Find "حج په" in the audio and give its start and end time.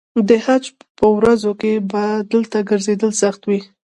0.45-1.05